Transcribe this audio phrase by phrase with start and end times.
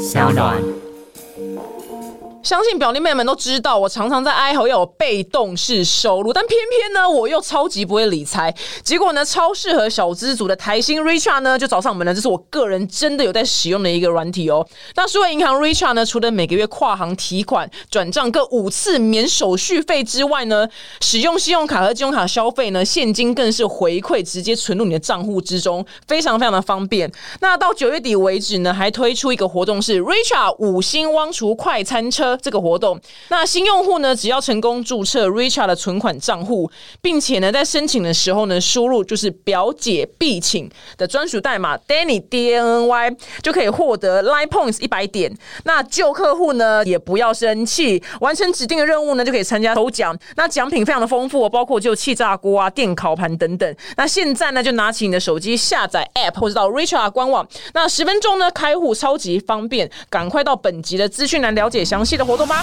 [0.00, 0.89] 小暖。
[2.42, 8.54] 相信表弟妹们都知道，我常常在哀嚎要有被动式收入，但偏偏呢，我又超级不会理财。
[8.82, 12.14] 结果呢，超适合小资族的台新 Richard 呢，就找上门了。
[12.14, 14.66] 这是我个人真的有在使用的一个软体哦。
[14.94, 20.66] 那数位银行 Richard 呢，除了每个月跨行提款、转账各五次免手续费之外呢，
[21.02, 27.10] 使用信用卡和金融卡消费呢，现金更是回馈直接存入你的账户之中，非常非常的方便。
[27.40, 32.29] 那到九月底为止呢，还推出一个活动是 Richard 五星汪厨快餐车。
[32.36, 36.70] 这个活动，那新用户呢，只要成功注册 Richard 的存款账户，
[37.00, 43.10] 并且呢，在申请的时候呢，输入就是表姐必请的专属代码 Danny D N Y，
[43.42, 45.36] 就可以获得 Line Points 一百点。
[45.64, 50.16] 那旧客户呢，也不要生气，完成指定的任务呢，就可以参加抽奖。
[50.36, 53.76] 那奖品非常的丰富，包括就气炸锅啊、电烤盘等等。
[53.96, 59.90] 那现在呢，就拿起你的手机下载 App 或者到 Richard 官网，那十分钟呢，开户超级方便。
[60.08, 62.62] 赶快到本集的资讯栏了解详细的活动吗。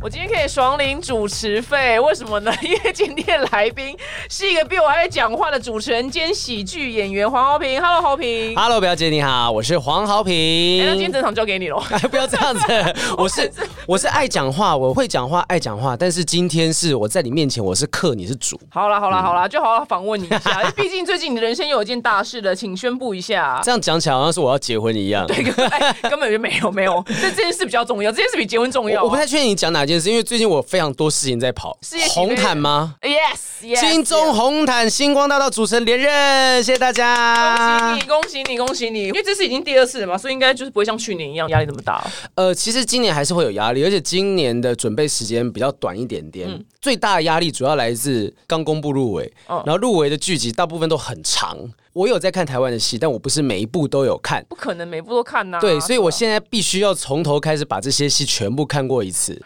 [0.00, 2.52] 我今天可以爽领主持费，为什么呢？
[2.62, 3.96] 因为今天来宾
[4.30, 7.82] 是一个比我还会讲话的主持人兼喜剧演员黄豪平。
[7.82, 8.54] Hello，豪平。
[8.54, 10.80] Hello，表姐你好，我是黄豪平。
[10.82, 11.82] 哎，那今天整场交给你喽。
[11.90, 13.52] 哎，不要这样子， 我是
[13.88, 15.96] 我是爱讲话，我会讲话，爱讲话。
[15.96, 18.58] 但是今天是我在你面前，我是客，你是主。
[18.70, 23.60] 好啦好啦好啦，就好好访问你一下，毕竟最近你的人生又有一件大事了，请宣布一下。
[23.64, 25.26] 这样讲起来好像是我要结婚一样。
[25.26, 31.76] 对，根本、哎根本就没有没有，这这件事比较重要，这件事比结婚重要啊、我我不太确定你讲哪件事，因为最近我非常多事情在跑
[32.10, 38.08] 红毯吗？Yes Yes，金钟红毯星光大道主持人连任，谢谢大家恭喜你，。
[38.08, 39.04] 恭喜你，恭喜你！
[39.06, 42.06] 因为这是已经第二次了嘛，所以应该就是不会像去年一样压力那么大。
[42.36, 46.48] 呃，其实今年还是会有压力，而且今年的准备时间比较短一点点。
[46.48, 51.58] 嗯最大的压力主要来自刚公布入围，嗯然后入围的剧集大部分都很长。
[51.92, 54.44] 我有在看台湾的戏，但我不是每一部都有看。
[54.48, 59.42] 不可能每部都看呐、对，所以我现在必须要从头开始把这些戏全部看过一次。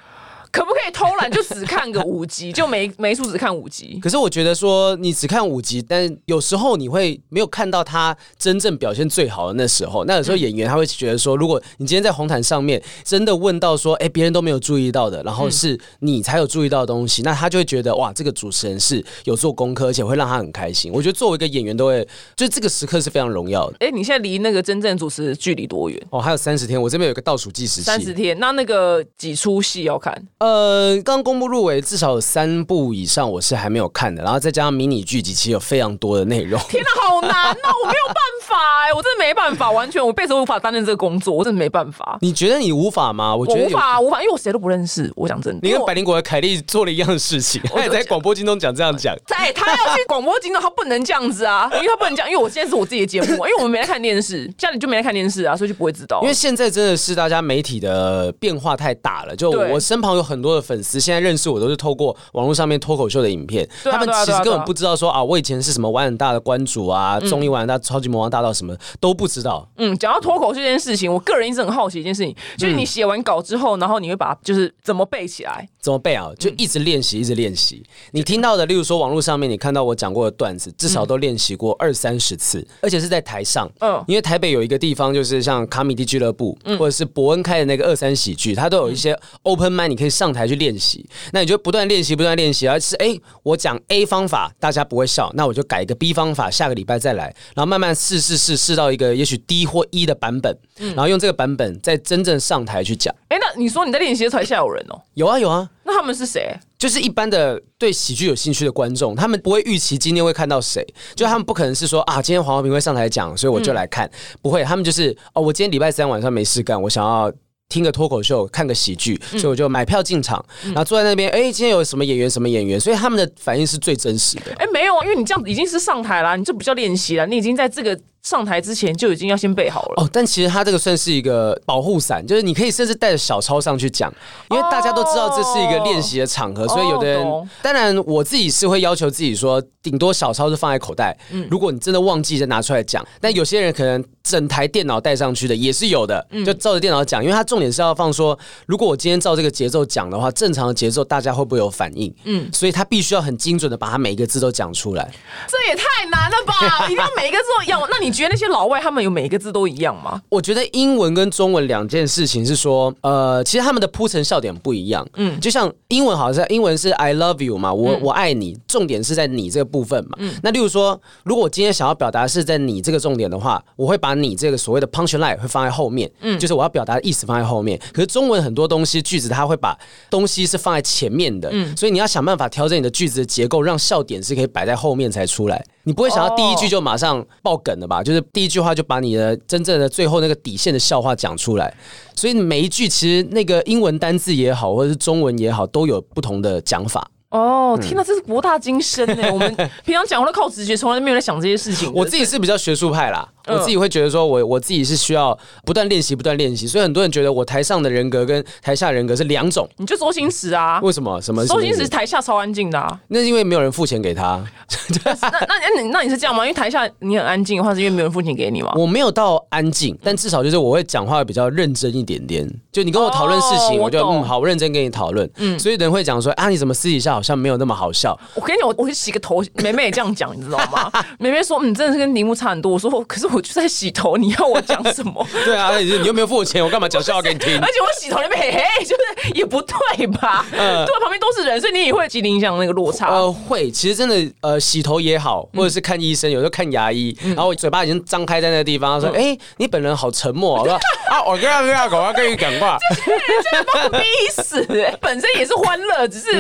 [0.53, 3.99] 可不可以偷懒就只看个五集， 就每每一出只看五集？
[4.03, 10.05] 可是我觉得说，你只看五集，但有时候你会没有看到他真正表现最好的那时候。
[10.05, 20.93] 那有时候演员他会觉得说，如果你今天在红毯上面真的问到说，哎，别人都没有注意到的，然后是你才有注意到的东西，那他就会觉得哇，这个主持人是有做功课，而且会让他很开心。
[20.93, 22.07] 我觉得作为一个演员，都会
[22.37, 23.77] 就这个时刻是非常荣耀的。
[23.81, 25.99] 哎、你现在离那个真正主持的距离多远？
[26.11, 27.83] 哦，还有三十天，我这边有个倒数计时器。
[27.83, 28.39] 三十天。
[28.39, 30.13] 那那个几出戏要看？
[30.43, 36.61] 呃，刚公布入围，至少有三部以上我是还没有看的，然后再加上迷你剧集，其实有非常多的内容。
[36.69, 37.71] 天哪，好难哦！
[37.85, 42.19] 我没有办法哎、我真的没办法，完全我辈子都无法担任这个工作，我真的没办法。
[42.21, 43.35] 你觉得你无法吗？
[43.37, 43.61] 我觉得。
[43.61, 45.09] 我无法，无法，因为我谁都不认识。
[45.15, 49.17] 我讲真的，你跟百灵果的凯莉做了一样的事情，他也在广播金钟讲这样讲。
[49.25, 56.21] 在，他要去广播金钟，他不能这样子啊， 因为他不能这样，因为我现在是我自己的节目啊，因为我们没在看电视，家里就没在看电视啊，所以就不会知道。
[56.23, 69.69] 因为现在真的是大家媒体的变化太大了，就我身旁有很多的粉丝，现在认识我都是透过网络上面脱口秀的影片，啊他们其实根本不知道说啊，我以前是什么玩很大的关主啊，综艺玩很大、超级魔王大道什么都不知道。
[69.77, 75.69] 嗯，讲到脱口秀这件事情，我个人一直很好奇一件事情，就是嗯你写完稿之后，然后你会把就是怎么背起来？
[75.83, 76.31] 怎么背啊？
[76.39, 77.83] 就一直练习，一直练习。
[78.13, 83.69] 你听到的，例如说网络上面你看到我讲过的段子，至少都练习过二三十次，而且是在台上。
[83.81, 91.05] 嗯嗯，因为台北有一个地方，就是像卡米蒂俱乐部，或者是伯恩开的那个二三喜剧，它都有一些 open mind，你可以上台去练习。
[91.33, 97.25] 那你就不断练习，不断练习，而是哎，我讲 A 方法大家不会笑，那我就改一个 B 方法，下个礼拜再来，
[97.57, 103.13] 然后慢慢试试试试到一个也许 D 或 E 的版本，然后用这个版本再真正上台去讲。
[103.27, 106.55] 哎、那你说你在练习的台下有人哦、有啊有啊，那他们是谁？
[106.79, 114.11] 就是一般的对喜剧有兴趣的观众，他们不会预期今天会看到谁，就他们不可能是说啊，今天黄浩平会上台讲，所以我就来看，
[114.41, 117.33] 不会，他们就是哦，我今天礼拜三晚上没事干，我想要。
[117.69, 124.53] 听个脱口秀，看个喜剧，所以我就买票进场，然后坐在那边，哎、今天有什么演员，什么演员，所以他们的反应是最真实的。
[124.59, 130.03] 哎、没有啊，因为你这样已经是上台啦，你这不叫练习了，你已经在这个上台之前就已经要先备好了。
[130.03, 134.13] 哦，但其实它这个算是一个保护伞，就是你可以甚至带着小抄上去讲，
[134.51, 143.05] 因为大家都知道这是一个练习的场合，所以有的人哦，当然我自己是会要求自己说，顶多小抄是放在口袋，嗯如果你真的忘记再拿出来讲。
[143.21, 152.15] 但有些人可能整台电脑带上去的也是有的，嗯就照着电脑讲，因为它重点是要放说，如果我今天照这个节奏讲的话，正常的节奏大家会不会有反应？
[152.23, 155.11] 嗯，所以他必须要很精准的把它每一个字都讲出来。
[155.49, 156.87] 这也太难了吧！
[156.87, 157.85] 一定要每一个字都要。
[157.89, 160.21] 那你觉得那些老外他们有每一个字都一样吗？
[160.29, 165.07] 我觉得英文跟中文两件事情是说，呃，其实他们的铺陈笑点不一样。
[165.15, 170.17] 嗯，就像英文好像英文是 I love you 嘛，我、我爱你，重点是在你这个部分嘛。
[170.19, 177.81] 嗯那例如说，如果我今天想要表达是在你这个重点的话，我会把你这个所谓的 punch line 会放在后面，嗯，就是我要表达的意思放在后面。
[177.93, 179.79] 可是中文很多东西句子它会把
[180.11, 185.65] 东西是放在前面的，嗯，所以你要想办法调整你的句子的结构，让笑点是可以摆在后面才出来。
[185.85, 188.03] 你不会想要第一句就马上爆梗的吧？
[188.03, 191.75] 就是第一句话就把你的真正的最后那个底线的笑话讲出来。
[192.15, 197.11] 所以每一句其实那个英文单字也好，或者是中文也好，都有不同的讲法。
[197.31, 199.33] 哦，天哪，这是博大精深呢！
[199.33, 199.57] 我们
[199.87, 201.91] 平常讲话都靠直觉，从来没有在想这些事情。
[201.95, 206.67] 我自己是比较学术派啦，我自己会觉得说我我自己是需要不断练习，不断练习。
[206.67, 209.69] 所以很多人觉得我台上的人格跟台下人格是两种。
[209.77, 210.81] 你就周星驰啊？
[210.83, 211.21] 为什么？
[211.21, 211.45] 什么？
[211.47, 212.99] 周星驰台下超安静的啊？
[213.09, 214.43] 那是因为没有人付钱给他。
[215.05, 216.45] 那那那你那你是这样吗？
[216.45, 218.73] 因为台下你很安静的话，是因为没有人付钱给你吗？
[218.77, 222.49] 我没有到安静，但至少就是我会讲话比较认真一点点。
[222.71, 225.29] 就你跟我讨论事情，我就嗯好，我认真跟你讨论。
[225.37, 228.19] 嗯，所以人会讲说啊，你怎么私底下好像没有那么好笑？
[228.35, 230.91] 我跟你讲，我我去洗个头，梅梅也这样讲，你知道吗？
[231.19, 232.73] 梅梅说你真的是跟铃木差很多。
[232.73, 235.27] 我说可是我就在洗头，你要我讲什么？
[235.45, 237.59] 对啊，你又没有付我钱，我干嘛讲笑话给你听？
[237.59, 240.45] 而且我洗头那边嘿嘿，就是也不对吧？
[240.53, 243.09] 嗯，对，旁边都是人，所以你也会极影响那个落差。
[243.09, 250.61] 呃，会，其实真的呃，洗头也好，或者是看医生，有时候看牙医，然后嘴巴已经张开在那个地方，说哎，你本人好沉默。
[250.61, 250.75] 我说
[251.11, 254.05] 啊，我跟他跟他讲话，跟你讲话， 真的把我逼
[254.43, 254.67] 死，
[255.01, 256.31] 本身也是欢乐，只是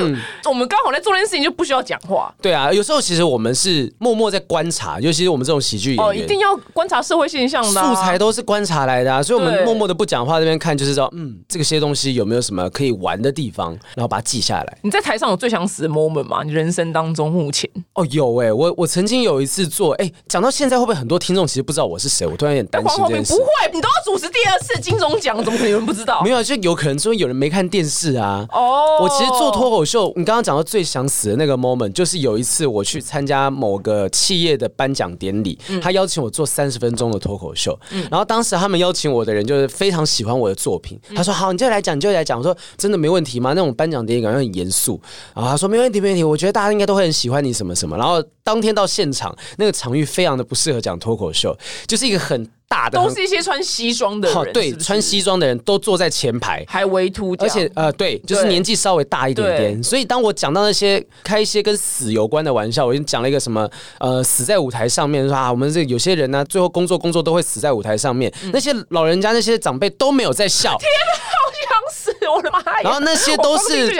[0.44, 2.32] 我们刚好在做这件事情，就不需要讲话。
[2.40, 14.78] 对啊，有时候其实我们是默默在观察，尤其是我们这种喜剧演员，哦，一定要观察社会现象的素材都是观察来的啊，所以我们默默的不讲话，这边看就是说，嗯，这个些东西有没有什么可以玩的地方，然后把它记下来。
[14.82, 16.42] 你在台上有最想死的 moment 吗？
[16.42, 17.70] 你人生当中目前？
[17.94, 22.26] 哦，有哎，我我曾经有一次做，哎，讲到现在会不会很多听众其实不知道我是谁？
[22.26, 23.32] 我突然有点担心这件事。
[23.34, 26.20] 不会，你都要主持第二次金钟奖，怎么可能有人不知道？
[26.24, 28.44] 没有，就有可能说有人没看电视啊。
[28.50, 37.78] 哦，我其实做脱口秀，你刚刚讲到最想死的那个 moment，就是有一次我去参加某个企业的颁奖典礼，他邀请我做三十分钟的脱口秀，
[38.10, 43.50] 然后当时他们邀请我的人就是非常喜欢我的作品，他说好，你就来讲，你就来讲，我说真的没问题吗？
[43.50, 44.98] 那种颁奖典礼感觉很严肃，
[45.34, 51.56] 然后他说没问题，没问题，我觉得大家应该都会很喜欢你什么什么，然后当天到现场，那个场域非常的不适合讲脱口秀，
[51.86, 52.48] 就是一个很。
[52.72, 59.82] 大的都是一些穿西装的人，对，穿西装的人都坐在前排，还围秃，而且呃，对，就是年纪稍微大一点点。
[59.82, 63.68] 所以当我讲到那些开一些跟死有关的玩笑，我已经讲了一个什么
[63.98, 68.32] 呃，死在舞台上面，说啊，我们这有些人呢，最后工作工作都会死在舞台上面。
[68.54, 70.70] 那些老人家、那些长辈都没有在笑。
[70.78, 72.26] 天哪，好想死！
[72.34, 72.80] 我的妈呀！
[72.84, 73.90] 然后那些都是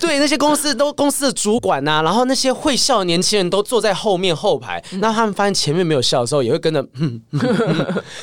[0.00, 4.82] 对那些公司都公司的主管呐，然后那些会笑的年轻人都坐在后面后排。
[5.00, 6.86] 那他们发现前面没有笑的时候，也会跟着，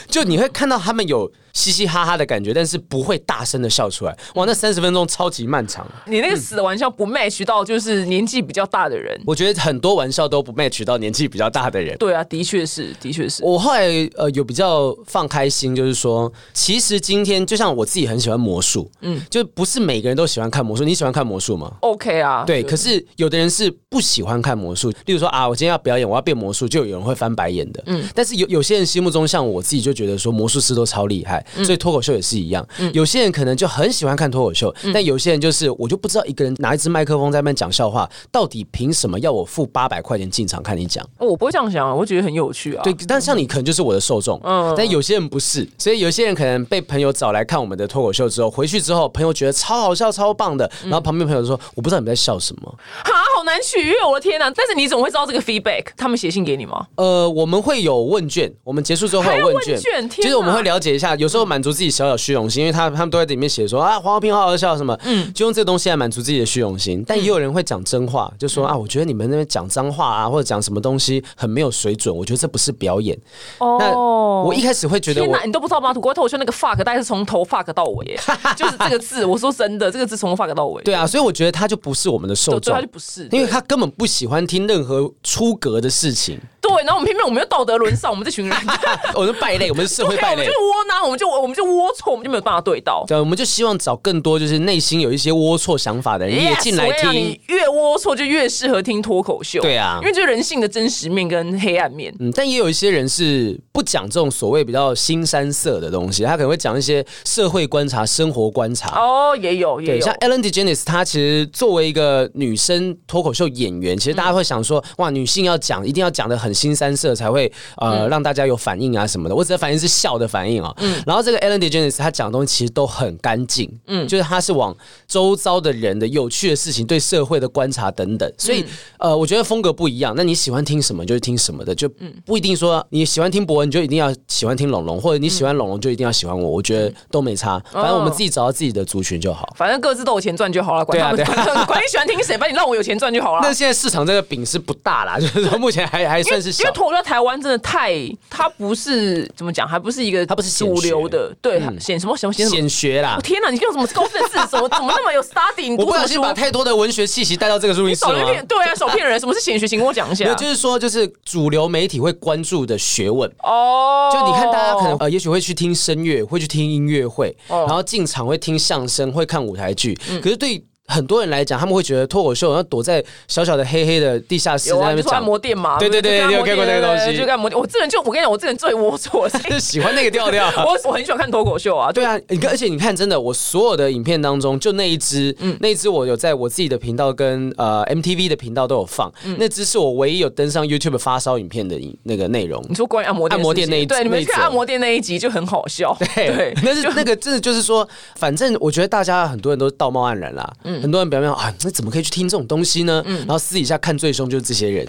[0.08, 0.78] 就你会看到。
[0.78, 1.32] 他们有。
[1.54, 4.18] 嘻嘻哈哈的感觉，但是不会大声的笑出来。
[4.36, 5.86] 哇，那三十分钟超级漫长。
[6.06, 9.20] 你那个死的玩笑不 match 到，就是年纪比较大的人。
[9.26, 11.98] 我觉得很多玩笑都不 match 到年纪比较大的人。
[11.98, 13.44] 对啊，的确是，的确是。
[13.44, 20.84] 我后来呃有比较放开心，就是说，其实今天就像我自己很喜欢魔术，嗯，就不是每个人都喜欢看魔术。
[20.84, 22.64] 你喜欢看魔术吗？OK 啊，对。
[22.64, 27.84] 可是有的人是不喜欢看魔术，例如说啊，我今天要表演，我要变魔术，就有人会翻白眼的。
[27.88, 28.04] 嗯。
[28.14, 32.40] 但是有有些人心目中，像我自己就觉得说魔术师都超厉害，所以脱口秀也是。
[32.40, 41.06] 一样，有些人可能就很喜欢看脱口秀，但有些人就是我就不知道一个人拿一支麦克风在那边讲笑话，到底凭什么要我付八百块钱进场看你讲？
[41.18, 42.82] 我不会这样想啊，我觉得很有趣啊。
[42.84, 52.74] 对，但像你可能就是我的受众，嗯，但有些人不是，所以有些人可能被朋友找来看我们的脱口秀之后，回去之后朋友觉得超好笑、超棒的，然后旁边朋友说我不知道你们在笑什么，
[53.04, 54.52] 哈，好难取悦，我的天哪！
[54.52, 55.86] 但是你怎么会知道这个 feedback？
[55.96, 56.86] 他们写信给你吗？
[56.96, 62.90] 呃，我们会有问卷，我们结束之后会有问卷，就是我们会了解一下，有时候满足自己小小虚荣心，因为他。
[62.90, 67.02] 他们都在里面写说啊，黄浩平好好笑什么，嗯，就用这个东西来满足自己的虚荣心。
[67.08, 73.18] 但也有人会讲真话，就说啊，我觉得你们那边讲脏话啊，或者讲什么东西很没有水准，我觉得这不是表演。
[73.60, 75.94] 那我一开始会觉得，天哪，你都不知道吗？
[75.94, 78.20] 土国头说那个 fuck，大概是从头 fuck 到尾，
[78.58, 79.24] 就是这个字。
[79.24, 80.84] 我说真的，这个字从头 fuck 到尾。
[80.84, 86.38] 对啊，所以我觉得他就不是我们的受众，他就不是，因因为他根本不喜欢听任何出格的事情。
[86.62, 88.58] 对，然后我们偏偏我们又道德沦丧，我们这群人，
[89.16, 93.06] 我们败类，我们是社会 败类，就是窝囊，我们就我们就龌龊，我们就没有办法对到。
[93.08, 97.40] 对，我们就希望找更多就是内心有一些龌龊想法的人也进来听。
[97.48, 99.62] 越龌龊就越适合听脱口秀。
[99.62, 102.14] 对啊，因为就是人性的真实面跟黑暗面。
[102.20, 108.90] 嗯，但也有一些人是不讲这种所谓比较新山色的东西，他可能会讲一些社会观察、生活观察。
[109.00, 110.06] 哦，也有，也有。
[110.06, 116.49] 像 Ellen DeGeneres，她其实作为一个女生脱口秀演员，其实大家会想说，哇，女性要讲一定要讲的很。
[116.50, 119.36] 很新三色才会呃、让大家有反应啊什么的。
[119.36, 120.74] 我指的反应是笑的反应啊。
[120.80, 124.76] 嗯然后这个 Ellen DeGeneres 他讲的东西其实都很干净，嗯，就是他是往
[125.08, 128.66] 周遭的人的有趣的事情、对社会的观察等等，所以、
[128.98, 130.14] 呃，我觉得风格不一样。
[130.18, 131.90] 那你喜欢听什么就是听什么的，就
[132.26, 136.50] 不一定说你喜欢听博文你就一定要喜欢听龙龙，或者你喜欢龙龙就一定要喜欢我。
[136.50, 139.54] 我觉得都没差，反正我们自己找到自己的族群就好。
[139.56, 143.42] 反正各自都有钱赚就好了，管他管 管你喜欢听谁，反正你让我有钱赚就好了。
[143.44, 146.72] 那现在市场这个饼是不大啦，就是说目前还还算是因为。
[146.74, 147.94] 脱口秀在台湾真的太，
[148.30, 152.48] 它不是怎么讲，还不是一个它不是主流的，对，显什么什么显。
[152.48, 153.50] 显学啦我，天哪！
[153.50, 154.38] 你用什么高深的字？
[154.50, 155.70] 怎么 怎么那么有 study？
[155.70, 155.94] 你我不？
[155.94, 158.44] 小心把太多的文学气息带到这个录音室了？
[158.48, 159.20] 对啊，手骗人。
[159.20, 159.68] 什么是显学？
[159.68, 160.34] 请跟我讲一下。
[160.36, 163.30] 就是说，就是主流媒体会关注的学问。
[163.44, 169.94] 哦，就你看，大家可能呃，也许会去听声乐，会去听音乐会，哦然后进场会听相声，会看舞台剧。
[170.22, 175.78] 可是对很多人来讲，他们会觉得脱口秀要躲在小小的黑黑的地下室在那边讲，摩店嘛。
[175.78, 177.60] 对对对你有看过那个东西对就按摩店。
[177.60, 180.48] 我这人就我跟你讲，我这人最龌龊，就喜欢那个调调。
[180.66, 181.92] 我 我很喜欢看脱口秀啊。
[181.92, 192.64] 对啊，你看，而且你看，真的，我所有的影片当中，就那一支，嗯那一支我有在我自己的频道跟呃 MTV 的频道都有放，嗯那支是我唯一有登上 YouTube 发烧影片的影那个内容。
[192.68, 195.96] 你说关于按摩店按摩店那一对，你们那一则看按摩店那一集就很好笑。
[196.16, 203.04] 对，那是那个真的就是说，反正我觉得大家很多人都是道貌岸然啦，嗯很多人表面啊，那怎么可以去听这种东西呢？
[203.06, 204.88] 然后私底下看最凶就是这些人，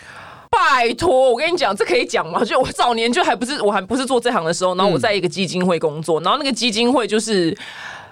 [0.50, 2.44] 拜托，我跟你讲，这可以讲吗？
[2.44, 7.56] 就我早年就还不是，我还不是做这行的时候，然后我在一个基金会工作，然后那个基金会就是。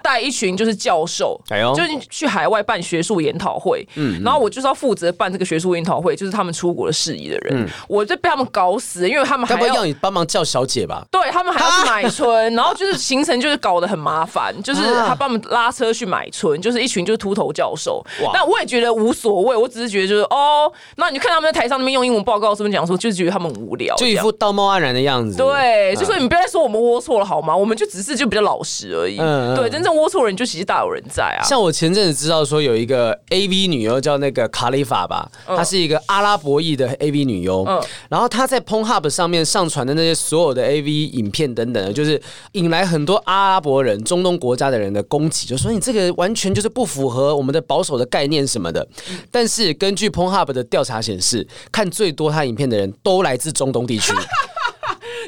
[0.09, 11.05] 带一群就是教授，哎呦就是去海外办学术研讨会，嗯，然后我就是要负责办这个学术研讨会，就是他们出国的事宜的人，我就被他们搞死，因为他们还要不要你帮忙叫小姐吧？
[11.11, 18.31] 对他们还要去买春，然后就是行程就是搞得很麻烦，就是他帮我们拉车去买春，就是一群就是秃头教授哇。
[18.33, 25.37] 那我也觉得无所谓，我只是觉得就是哦，那你就看他们在台上那边用英文报告，是不是讲说，就是觉得他们很无聊，就一副道貌岸然的样子。
[25.37, 27.55] 对，嗯就说你们不要再说我们龌龊了好吗？
[27.55, 29.19] 我们就只是就比较老实而已。
[29.19, 31.43] 嗯嗯对，真正龌龊人就其实大有人在啊。
[31.43, 42.21] 像我前阵子知道说有一个 A V 女优叫那个卡里法吧，她是一个阿拉伯裔的 A V 女优，嗯然后她在 Pornhub 上面上传的那些所有的 A V 影片等等的，就是
[42.53, 48.87] 引来很多阿拉伯人、中东国家的人的攻击，就说你这个完全就是不符合我们的保守的概念什么的。
[49.31, 54.13] 但是根据 Pornhub 的调查显示，看最多她影片的人都来自中东地区，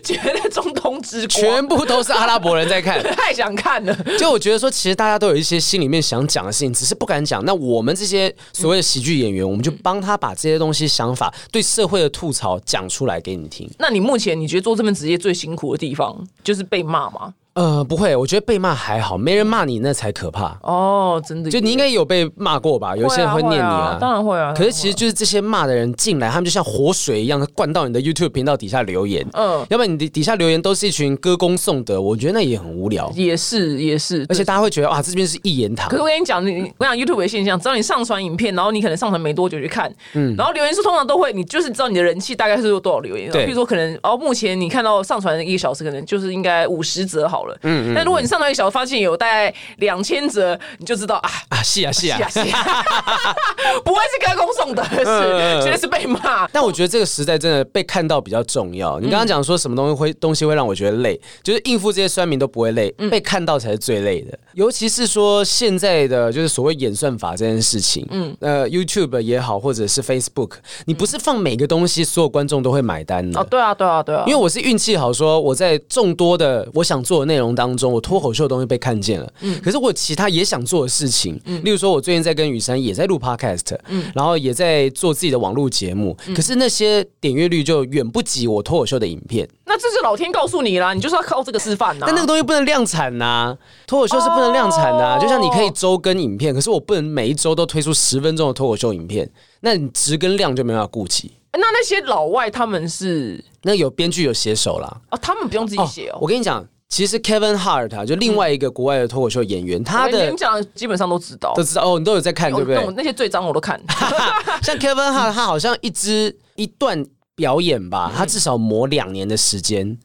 [0.02, 3.02] 觉得中东之光全部都是阿拉伯人在看。
[3.16, 3.96] 太想看了。
[4.18, 7.44] 就我觉得说，其实大家都有一些心里面想讲的事情，只是不敢讲。
[7.46, 13.70] 那我们这些所谓的喜剧演员，我们就帮他把这些东西、想法、对社会的吐槽讲出来给你听。
[13.80, 17.34] 那你目前你觉得做这份职业最辛苦的地方就是被骂吗？
[17.54, 20.58] 呃，不会，我觉得被骂还好，没人骂你那才可怕。
[20.64, 22.96] 哦，真的，就你应该有被骂过吧？
[22.96, 23.98] 有些人会念你啊。
[24.00, 24.54] 当然会啊。
[24.56, 29.28] 可是其实就是这些骂的人进来，他们就像活水一样灌到你的 YouTube 频道底下留言。
[29.34, 33.12] 嗯要不然你的底下留言都是一群歌功颂德，我觉得那也很无聊。
[33.16, 35.98] 也是也是，而且大家会觉得哇，这边是一言堂可。
[35.98, 51.30] 是我跟你讲，你我讲 YouTube 的现象，只要你上传影片，然后你可能上传没多久去看，嗯，然后留言数通常都会，你就是知道你的人气大概是有多少留言，对比如说可能哦，目前你看到上传一个小时，可能就是应该五十则好了，嗯嗯，但如果你上到一个小时，发现有大概两千折，你就知道啊。
[51.50, 52.84] 啊，是啊，是啊是啊，是啊，
[53.84, 56.48] 不会是歌功颂德的事，绝对是被骂。
[56.48, 59.00] 但我觉得这个时代真的被看到比较重要。
[59.00, 64.38] 你刚刚讲说什么东西会东西会让我觉得累，就是应付这些酸民都不会累，被看到才是最累的。
[64.54, 70.54] 尤其是说现在的就是所谓演算法这件事情，嗯，呃，YouTube 也好，或者是 Facebook，
[70.86, 73.40] 你不是放每个东西所有观众都会买单的。
[73.40, 79.34] 哦，对啊，对啊，对啊，因为我是运气好，说我在众多的我想做的内容当中，我脱口秀的东西被看见了。
[79.40, 86.18] 嗯可是我有其他也想做的事情，例如说，我最近在跟雨珊也在录 podcast，嗯然后也在做自己的网络节目。
[86.36, 89.48] 可是那些点阅率就远不及我脱口秀的影片。
[89.66, 92.06] 那这是老天告诉你啦，你就是要靠这个示范呐。
[92.06, 93.58] 但那个东西不能量产呐、
[93.88, 99.30] 脱口秀是不能量产的、就像你可以周更影片，可是我不能每一周都推出十分钟的脱口秀影片，
[99.62, 101.32] 那你值跟量就没办法顾及。
[101.54, 106.18] 那那些老外他们是那有编剧有写手啦，哦，他们不用自己写哦。
[106.22, 111.64] 我跟你讲，其实 Kevin Hart 啊，就另外一个国外的脱口秀演员，他的你们讲，基本上都知道都。
[111.64, 112.86] 知道哦，你都有在看，对不对？
[112.98, 113.82] 那些最脏我都看。
[114.62, 119.98] 像 Kevin Hart，他好像一支一段表演吧，他至少磨两年的时间。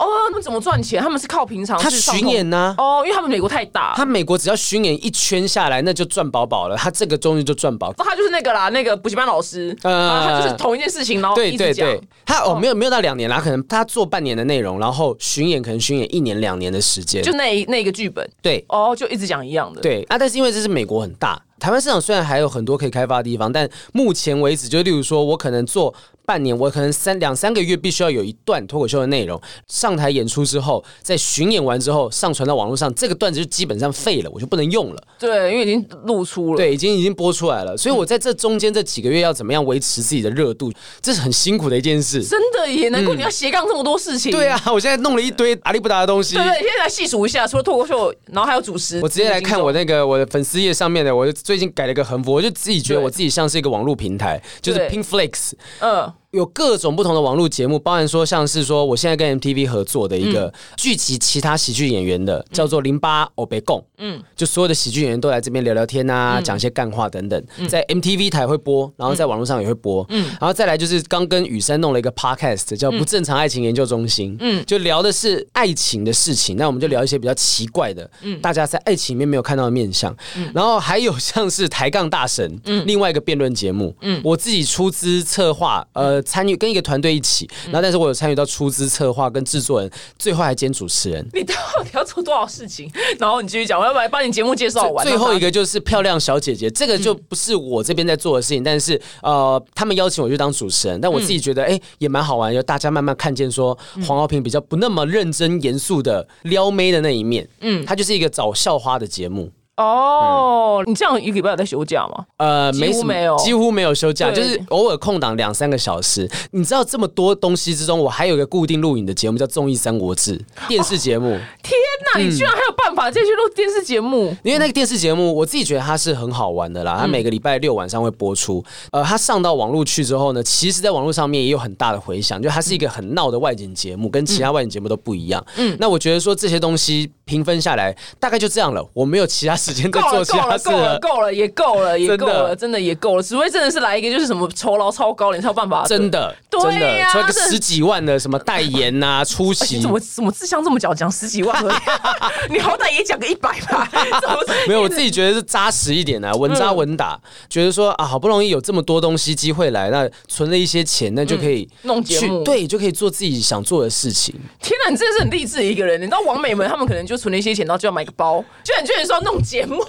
[0.00, 1.02] 哦，他们怎么赚钱？
[1.02, 6.76] 他们是靠平常他去巡演呢、哦，因为他们美国太大，他美国只要巡演一圈下来，那就赚饱饱了。
[6.76, 7.92] 他这个终于就赚饱。
[7.98, 11.86] 那他就是那个啦，那个补习班老师，呃就是同一件事情，然后对一直讲。
[11.86, 17.22] 对对，他哦没有没有到两年啦，可能他做半年的内容，然后巡演可能巡演一年两年的时间。
[17.22, 25.94] 就那一那一个剧本，对哦，就一直讲一样的。，对啊，但是因为这是美国很大，台湾市场虽然还有很多可以开发的地方，但目前为止，就例如说我可能做。
[26.26, 35.02] 半年，我可能三两三个月必须要有一段脱口秀的内容上台演出之后，在巡演完之后上传到网络上，这个段子就基本上废了，我就不能用了。
[35.18, 37.76] 对，因为已经露出了，对，已经已经播出来了。
[37.76, 42.22] 所以我在这中间这几个月要怎么样维持自己的热度，这是很辛苦的一件事。
[42.22, 44.30] 真的也难怪你要斜杠这么多事情。
[44.30, 46.36] 对啊，我现在弄了一堆阿里不达的东西。
[46.36, 49.00] 对对，现在来细数一下，除了脱口秀，然后还有主持。
[49.02, 55.50] 我直接来看我那个我的粉丝页上面的，我最近改了一个横幅，我就自己觉得我自己像是一个网络平台，就是 Pink Flakes。
[55.80, 56.12] 嗯。
[56.32, 86.19] 有各种不同的网络节目，包含说像是说我现在跟 MTV 合作的一个聚集其他喜剧演员的，叫做零八欧贝贡，嗯，就所有的喜剧演员都来这边聊聊天啊，讲一些干话等等，在 MTV 台会播，然后在网络上也会播，嗯，然后再来就是刚跟雨山弄了一个 Podcast，叫不正常爱情研究中心，嗯，就聊的是爱情的事情，那我们就聊一些比较奇怪的，嗯，大家在爱情里面没有看到的面相，嗯，然后还有像是抬杠大神，嗯，另外一个辩论节目，嗯，我自己出资策划，呃。
[86.22, 91.26] 参与跟一个团队一起，然后但是我有参与到出资策划跟制作人，最后还兼主持人。
[91.32, 92.90] 你到底要做多少事情？
[93.18, 95.06] 然后你继续讲，我要来帮你节目介绍完。
[95.06, 107.48] 最后一个就是漂亮小姐姐，这个就不是我这边在做的事情，但是呃，他们邀请我去当主持人，但我自己觉得哎也蛮好玩，就大家慢慢看见说黄浩平比较不那么认真严肃的撩妹的那一面。
[107.60, 109.50] 嗯，他就是一个找校花的节目。
[109.80, 112.26] 哦，你这样一个礼拜有在休假吗？
[112.36, 116.30] 呃，几乎没有，几乎没有休假，就是偶尔空档两三个小时。
[116.50, 120.36] 你知道这么多东西之中，我还有一个固定录影的节目叫《综艺三国志》
[120.68, 121.30] 电视节目。
[121.62, 121.78] 天
[122.14, 124.34] 哪，你居然还有办法再去录电视节目？
[124.42, 126.96] 因为那个电视节目，我自己觉得它是很好玩的啦。
[127.00, 128.64] 它每个礼拜六晚上会播出。
[128.90, 135.44] 呃，它上到网络去之后呢，其实在网络上面也有很大的回响，就它是一个很闹的外景节目，跟其他外景节目都不一样。
[135.56, 138.84] 嗯，那我觉得说这些东西平分下来，大概就这样了。
[138.92, 139.60] 我没有其他。
[139.60, 143.22] 时间够做，够了，够了，够了，也够了，也够了，真的也够了。
[143.22, 145.84] 只会真的是来一个，就是什么酬劳超高，你才有办法。
[145.84, 151.64] 真的，对呀，出个十几万的什么代言呐， 出席，怎么怎么志向这么讲，讲十几万，
[152.50, 153.88] 你好歹也讲个一百吧。
[154.66, 157.18] 没有，我自己觉得是扎实一点啊，稳扎稳打。
[157.48, 164.34] 觉得说啊，好不容易有这么多东西机会来，那存了一些钱，那就可以弄节目，对，就可以做自己想做的事情。
[164.60, 166.00] 天哪，你真的是很励志的一个人。
[166.00, 169.84] 你知道王美们他们可能就存了一些钱，然后就要买个包，就你居然说要弄节目。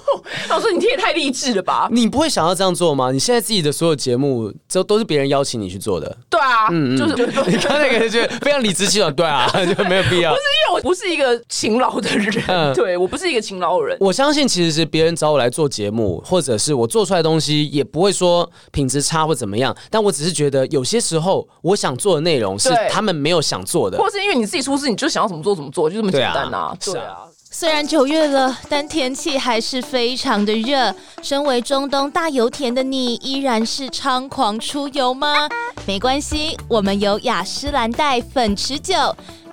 [0.49, 1.87] 我说：“你听也太励志了吧！
[1.91, 3.11] 你不会想要这样做吗？
[3.11, 6.17] 你现在自己的所有节目，都都是别人邀请你去做的。
[6.29, 7.15] 对啊，嗯，就是
[7.47, 10.31] 你刚那个就非常理直气壮，对啊，就没有必要。
[10.31, 13.97] 不是因为我不是一个勤劳的人， 对我不是一个勤劳的人。
[13.99, 19.75] 我相信其实是别人找我来做节目，或者是我做出来的东西也不会说品质差或怎么样。
[19.89, 26.77] 但我只是觉得有些时候我想做的内容是他们没有想做的，或是因为你自己出事，你就想要怎么做怎么做，就这么简单啊。
[26.79, 27.23] 对啊。”
[27.53, 30.95] 虽然九月了，但天气还是非常的热。
[31.21, 35.49] 身为中东大油田的你，依然是猖狂出游吗？
[35.85, 38.95] 没关系，我们有雅诗兰黛粉持久。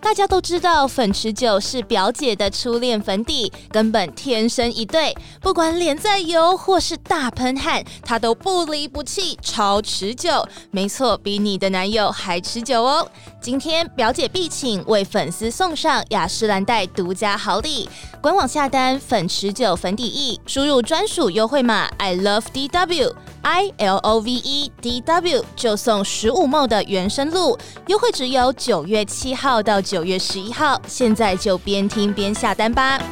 [0.01, 5.15] 大家都知道，粉持久是表姐的初恋粉底，根本天生一对。
[5.41, 10.47] 不管脸再油或是大喷汗，它都不离不弃，超持久。
[10.71, 13.09] 没错，比你的男友还持久哦。
[13.41, 17.89] 今天表姐必请为粉丝送上雅诗兰黛独家好礼，
[18.21, 27.59] 官网下单粉持久粉底液，输入专属优惠码 I love D W I L O V E D W 就送十五梦的原生露，
[27.89, 29.83] 优惠只有九月七号到。
[29.89, 33.03] 九月十一号，现在就边听边下单吧。